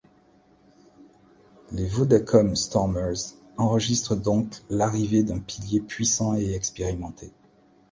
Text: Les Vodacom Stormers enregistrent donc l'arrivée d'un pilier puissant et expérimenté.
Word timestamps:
Les 1.71 1.85
Vodacom 1.85 2.55
Stormers 2.55 3.35
enregistrent 3.57 4.15
donc 4.15 4.63
l'arrivée 4.71 5.21
d'un 5.21 5.37
pilier 5.37 5.79
puissant 5.79 6.35
et 6.35 6.53
expérimenté. 6.55 7.31